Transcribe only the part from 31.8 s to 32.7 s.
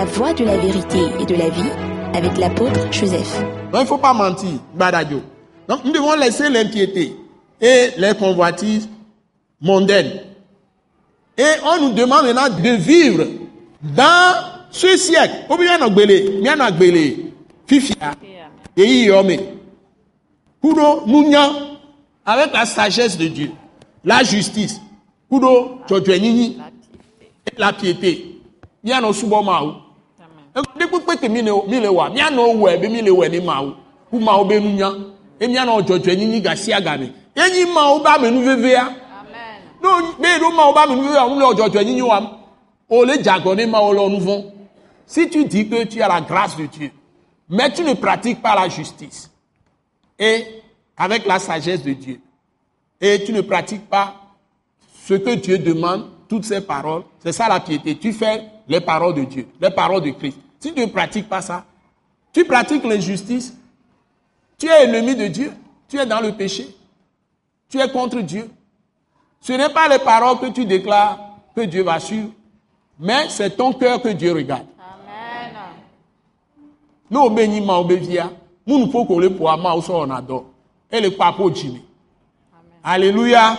le wa, mianɔ